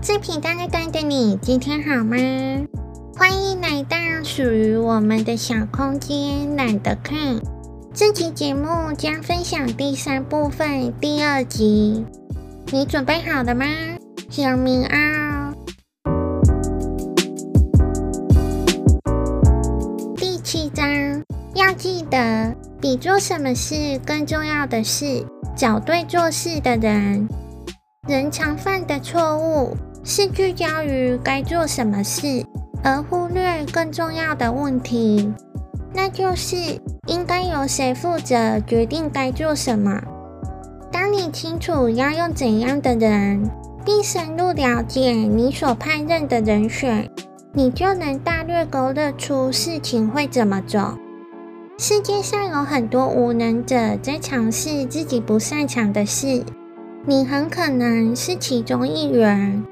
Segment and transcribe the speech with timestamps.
[0.00, 2.16] 最平淡的的你，今天好吗？
[3.14, 7.40] 欢迎来到属于我们的小空间，懒得看。
[7.92, 12.06] 这期节目将分享第三部分第二集，
[12.70, 13.66] 你准备好了吗？
[14.30, 15.52] 小明啊，
[20.16, 20.88] 第七章
[21.54, 27.28] 要记得，比做什么事更重要的是找对做事的人。
[28.08, 32.44] 人常犯的错误是聚焦于该做什么事，
[32.82, 35.32] 而忽略更重要的问题，
[35.94, 36.56] 那就是
[37.06, 40.02] 应该由谁负责决定该做什么。
[40.90, 43.48] 当你清楚要用怎样的人，
[43.84, 47.08] 并深入了解你所派任的人选，
[47.52, 50.98] 你就能大略勾勒出事情会怎么走。
[51.78, 56.42] 世界上有很多无能者在尝试自己不擅长的事。
[57.04, 59.64] 你很可能是其中一员。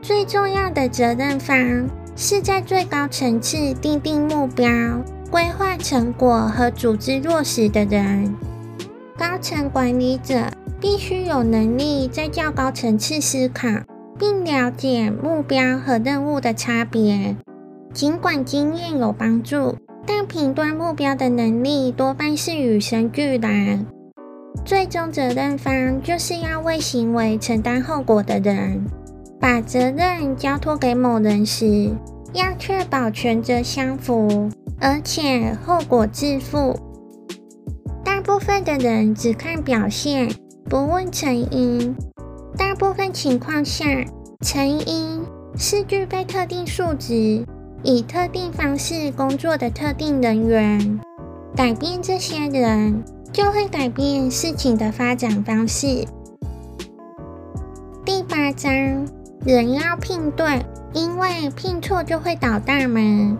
[0.00, 4.68] 最重要的责任方是在最高层次定定目标、
[5.28, 8.32] 规划成果和组织落实的人。
[9.18, 13.68] 高层管理者必须有能力在较高层次思考，
[14.16, 17.34] 并了解目标和任务的差别。
[17.92, 23.80] 尽管经验有帮助，但评断目标的能力多半是与生俱来。
[24.64, 28.84] 最终责任方就是要为行为承担后果的人。
[29.40, 31.90] 把责任交托给某人时，
[32.32, 34.48] 要确保权责相符，
[34.80, 36.74] 而且后果自负。
[38.02, 40.30] 大部分的人只看表现，
[40.64, 41.94] 不问成因。
[42.56, 43.84] 大部分情况下，
[44.40, 45.20] 成因
[45.58, 47.44] 是具备特定数值、
[47.82, 51.00] 以特定方式工作的特定人员。
[51.54, 53.04] 改变这些人。
[53.34, 56.06] 就会改变事情的发展方式。
[58.04, 58.70] 第八章，
[59.44, 63.36] 人要聘对，因为聘错就会倒大霉。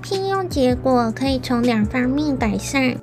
[0.00, 2.96] 聘用结果可以从两方面改善：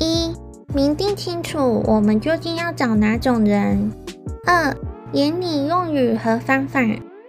[0.00, 0.32] 一、
[0.74, 3.88] 明定清楚我们究竟要找哪种人；
[4.44, 4.74] 二、
[5.12, 6.80] 严拟用语和方法，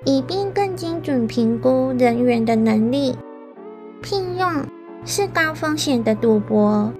[0.05, 3.15] 以便更精准评估人员的能力。
[4.01, 4.65] 聘用
[5.05, 6.91] 是高风险的赌博。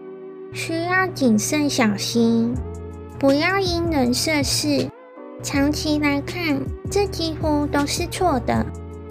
[0.53, 2.53] 需要谨慎小心，
[3.18, 4.88] 不要因人设事。
[5.41, 8.64] 长期来看，这几乎都是错的。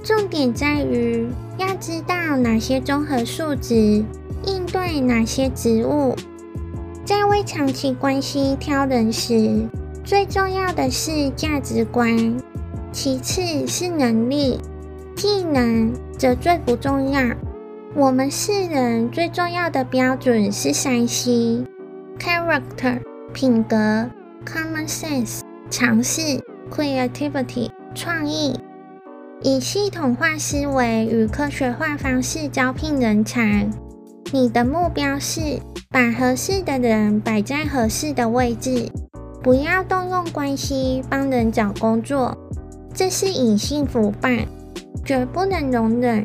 [0.04, 4.04] 重点在于要知道哪些综合素质
[4.44, 6.14] 应对哪些职务。
[7.04, 9.69] 在为长期关系挑人时，
[10.04, 12.36] 最重要的是价值观，
[12.92, 14.60] 其次是能力，
[15.16, 17.20] 技能则最不重要。
[17.94, 22.98] 我们世人最重要的标准是三 C：character
[23.34, 23.76] 品格、
[24.47, 28.58] common sense 常识、creativity 创意。
[29.42, 33.69] 以系统化思维与科学化方式招聘人才。
[34.32, 35.60] 你的目标是
[35.91, 38.88] 把合适的人摆在合适的位置，
[39.42, 42.38] 不要动用关系帮人找工作，
[42.94, 44.47] 这是隐性腐败，
[45.04, 46.24] 绝不能容忍。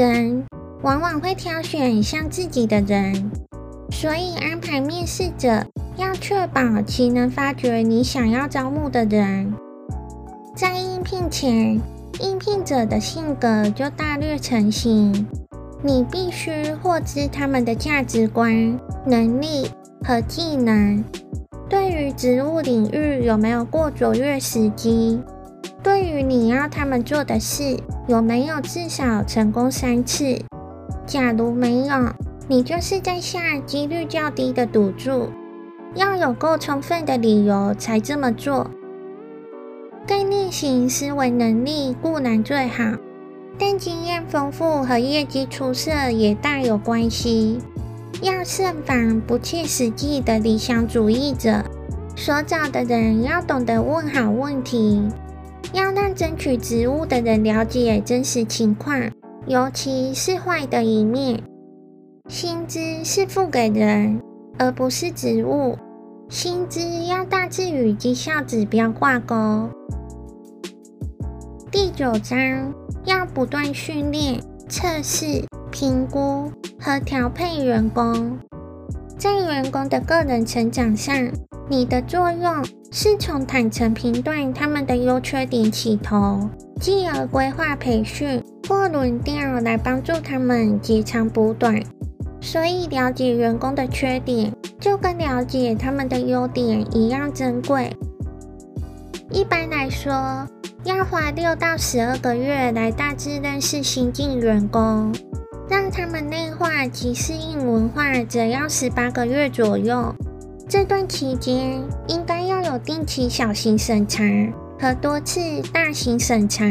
[0.00, 0.46] 人
[0.80, 3.30] 往往会挑选像自己的人，
[3.90, 5.66] 所以安排面试者
[5.98, 9.52] 要确保其能发掘你想要招募的人。
[10.56, 11.78] 在应聘前，
[12.18, 15.26] 应聘者的性格就大略成型，
[15.82, 19.68] 你必须获知他们的价值观、能力
[20.02, 21.04] 和技能。
[21.68, 25.20] 对于职务领域有没有过卓越时机？
[26.00, 30.40] 对于你要他们做的事，有没有至少成功三次？
[31.04, 32.14] 假如没有，
[32.48, 35.28] 你就是在下几率较低的赌注。
[35.94, 38.70] 要有够充分的理由才这么做。
[40.06, 42.96] 概念型思维能力固然最好，
[43.58, 47.58] 但经验丰富和业绩出色也大有关系。
[48.22, 51.62] 要慎防不切实际的理想主义者。
[52.16, 55.06] 所找的人要懂得问好问题。
[55.72, 59.10] 要让争取职务的人了解真实情况，
[59.46, 61.40] 尤其是坏的一面。
[62.28, 64.20] 薪资是付给人，
[64.58, 65.76] 而不是职务。
[66.28, 69.68] 薪资要大致与绩效指标挂钩。
[71.70, 72.72] 第九章
[73.04, 78.38] 要不断训练、测试、评估和调配员工，
[79.18, 81.14] 在员工的个人成长上。
[81.70, 86.50] 你的作用是从坦诚评断他们的优缺点起头，
[86.80, 91.80] 继而规划培训或轮调来帮助他们截长补短。
[92.40, 97.96] 所以，了解员工的缺点，就跟了解他们的优点一样珍贵。
[99.30, 100.48] 一般来说，
[100.82, 105.14] 要花六到十二个月来大致认识新进员工，
[105.68, 110.12] 让他们内化及适应文化，则要十八个月左右。
[110.70, 114.22] 这段期间应该要有定期小型审查
[114.78, 115.40] 和多次
[115.72, 116.64] 大型审查。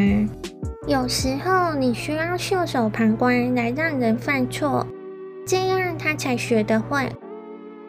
[0.88, 4.86] 有时候你需要袖手旁观来让人犯错，
[5.46, 7.12] 这样他才学得会。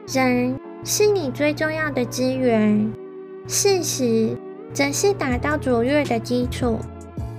[0.05, 2.91] 人是你最重要的资源，
[3.47, 4.37] 事实。
[4.73, 6.77] 则是达到卓越的基础，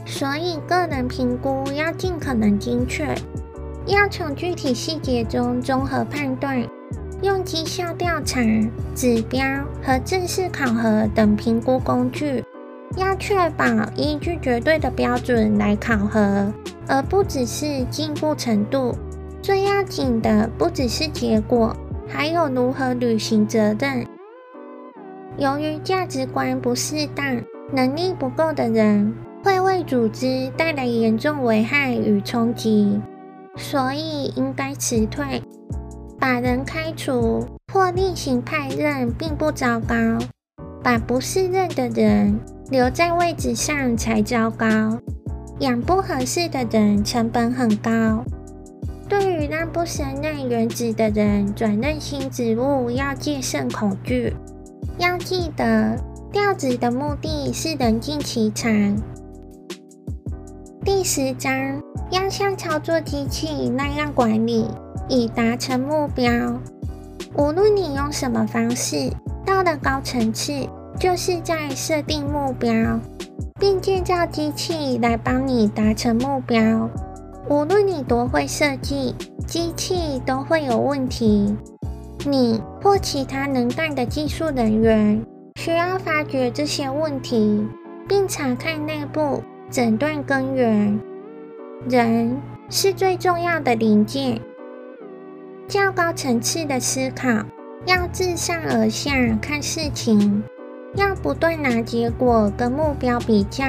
[0.04, 3.06] 所以个人评估要尽可能精确，
[3.86, 6.62] 要从具体细节中综合判断，
[7.22, 8.40] 用绩效调查、
[8.96, 9.40] 指标
[9.80, 12.44] 和正式考核等评估工具，
[12.96, 13.64] 要确保
[13.94, 16.52] 依据绝对的标准来考核，
[16.88, 18.96] 而不只是进步程度。
[19.40, 21.76] 最要紧的不只是结果，
[22.08, 24.04] 还有如何履行责任。
[25.36, 27.40] 由于价值观不适当、
[27.72, 29.14] 能力不够的人，
[29.44, 33.00] 会为组织带来严重危害与冲击，
[33.56, 35.40] 所以应该辞退。
[36.22, 39.96] 把人开除或另行派任并不糟糕，
[40.80, 42.38] 把不适任的人
[42.70, 45.00] 留在位置上才糟糕。
[45.58, 48.24] 养不合适的人成本很高。
[49.08, 54.32] 对于让不胜任原职的人转任新职务，要戒慎恐惧。
[54.98, 55.98] 要记得，
[56.30, 58.96] 调职的目的是人尽其长。
[60.84, 61.82] 第十章，
[62.12, 64.68] 要像操作机器那样管理，
[65.08, 66.30] 以达成目标。
[67.38, 69.10] 无论你用什么方式，
[69.46, 70.68] 到了高层次，
[71.00, 73.00] 就是在设定目标，
[73.58, 76.90] 并建造机器来帮你达成目标。
[77.48, 79.14] 无论你多会设计，
[79.46, 81.56] 机器都会有问题。
[82.26, 85.24] 你或其他能干的技术人员
[85.56, 87.66] 需要发掘这些问题，
[88.06, 91.00] 并查看内部，诊断根源。
[91.88, 92.40] 人
[92.70, 94.40] 是最重要的零件。
[95.66, 97.28] 较高层次的思考，
[97.86, 100.44] 要自上而下看事情，
[100.94, 103.64] 要不断拿结果跟目标比较。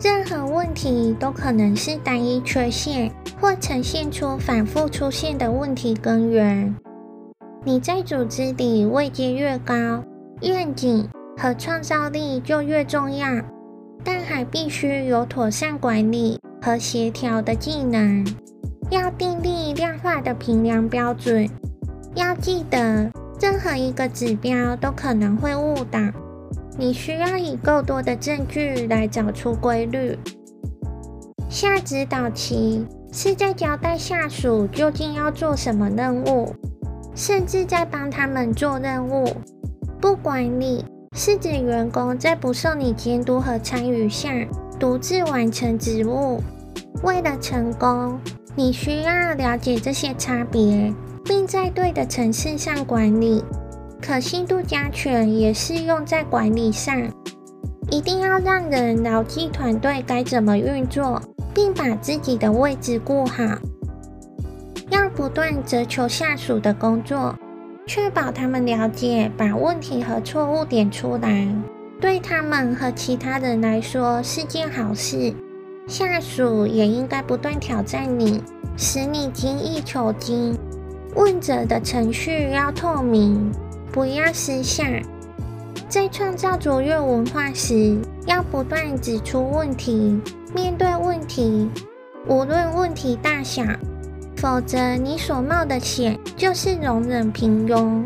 [0.00, 6.74] 任何问题都可能是单一缺陷，或呈现出反复出现的问题根源。
[7.64, 10.02] 你在组织里位阶越高，
[10.42, 13.28] 愿景和创造力就越重要，
[14.02, 18.26] 但还必须有妥善管理和协调的技能。
[18.90, 21.48] 要订立量化的评量标准。
[22.14, 23.10] 要记得，
[23.40, 26.00] 任何一个指标都可能会误导。
[26.76, 30.18] 你需要以够多的证据来找出规律。
[31.48, 36.54] 下指导棋是在交代下属究竟要做什么任务。
[37.14, 39.26] 甚至在帮他们做任务。
[40.00, 40.84] 不管理
[41.16, 44.30] 是指员工在不受你监督和参与下
[44.78, 46.42] 独自完成职务。
[47.02, 48.18] 为了成功，
[48.54, 50.92] 你需要了解这些差别，
[51.24, 53.44] 并在对的层次上管理。
[54.00, 56.96] 可信度加权也适用在管理上，
[57.90, 61.20] 一定要让人牢记团队该怎么运作，
[61.52, 63.44] 并把自己的位置顾好。
[64.90, 67.34] 要不断责求下属的工作，
[67.86, 71.46] 确保他们了解，把问题和错误点出来，
[72.00, 75.34] 对他们和其他人来说是件好事。
[75.86, 78.42] 下属也应该不断挑战你，
[78.76, 80.56] 使你精益求精。
[81.14, 83.50] 问责的程序要透明，
[83.90, 84.84] 不要私下。
[85.88, 90.20] 在创造卓越文化时，要不断指出问题，
[90.54, 91.68] 面对问题，
[92.26, 93.62] 无论问题大小。
[94.36, 98.04] 否则，你所冒的险就是容忍平庸。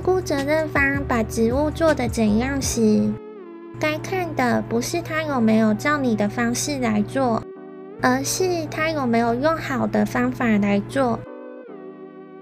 [0.00, 3.12] 顾责任方把职务做得怎样时，
[3.78, 7.42] 该看的不是他有没有照你的方式来做，
[8.00, 11.18] 而是他有没有用好的方法来做。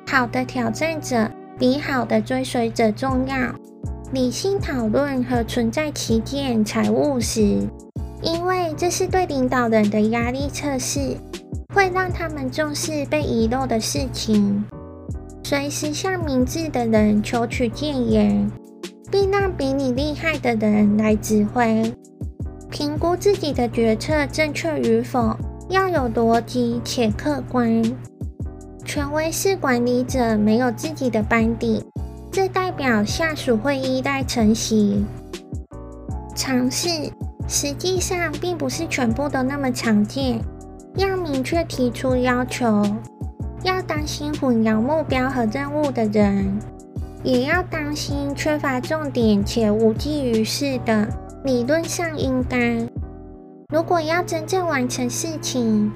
[0.07, 3.37] 好的挑战者比好的追随者重要。
[4.12, 7.61] 理性讨论和存在歧见才务实，
[8.23, 11.17] 因为这是对领导人的压力测试。
[11.75, 14.65] 会让他们重视被遗漏的事情，
[15.49, 18.50] 随时向明智的人求取建言，
[19.11, 21.90] 并让比你厉害的人来指挥。
[22.69, 25.35] 评估自己的决策正确与否，
[25.71, 27.83] 要有逻辑且客观。
[28.85, 31.83] 权威式管理者没有自己的班底，
[32.31, 35.02] 这代表下属会依赖承袭。
[36.37, 36.90] 尝试
[37.49, 40.38] 实际上并不是全部都那么常见。
[40.97, 42.85] 要明确提出要求，
[43.62, 46.59] 要当心混淆目标和任务的人，
[47.23, 51.09] 也要当心缺乏重点且无济于事的
[51.45, 52.79] 理论上应该。
[53.71, 55.93] 如果要真正完成事情，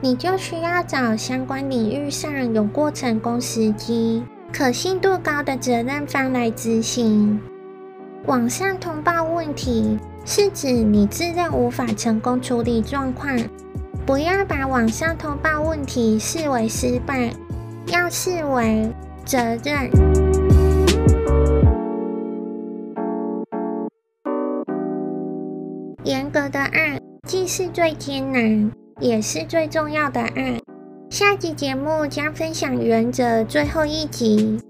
[0.00, 7.38] 你就需要找相关领域上有过成功时机、可信度高的责任方来执行。
[8.26, 13.36] 网上通报问题是指你自认无法成功处理状况，
[14.04, 17.32] 不要把网上通报问题视为失败，
[17.86, 18.90] 要视为
[19.24, 19.90] 责任。
[26.04, 26.98] 严格的爱。
[27.28, 30.60] 既是最艰难，也是最重要的爱。
[31.08, 34.60] 下集节目将分享原则最后一集，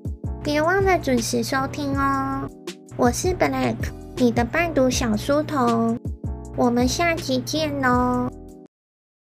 [0.45, 2.47] 别忘了准时收听哦。
[2.95, 3.77] 我是 Black，
[4.17, 5.99] 你的伴读小书童，
[6.55, 8.29] 我们下集见喽。